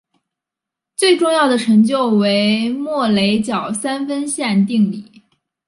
[0.95, 5.21] 最重要的成就为莫雷角三分线定理。